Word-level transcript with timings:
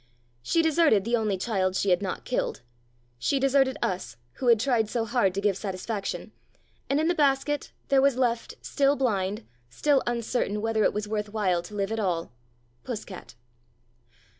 She 0.41 0.63
deserted 0.63 1.05
the 1.05 1.15
only 1.15 1.37
child 1.37 1.75
she 1.75 1.91
had 1.91 2.01
not 2.01 2.25
killed; 2.25 2.63
she 3.19 3.39
deserted 3.39 3.77
us 3.83 4.17
who 4.37 4.47
had 4.47 4.59
tried 4.59 4.89
so 4.89 5.05
hard 5.05 5.31
to 5.35 5.41
give 5.41 5.55
satisfaction; 5.55 6.31
and 6.89 6.99
in 6.99 7.07
the 7.07 7.13
basket 7.13 7.71
there 7.89 8.01
was 8.01 8.17
left, 8.17 8.55
still 8.63 8.95
blind, 8.95 9.45
still 9.69 10.01
uncertain 10.07 10.59
whether 10.59 10.83
it 10.83 10.93
was 10.95 11.07
worth 11.07 11.31
while 11.31 11.61
to 11.61 11.75
live 11.75 11.91
at 11.91 11.99
allj 11.99 12.31
Puss 12.83 13.05
cat. 13.05 13.35